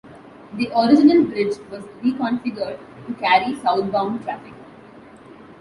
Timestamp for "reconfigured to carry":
2.03-3.53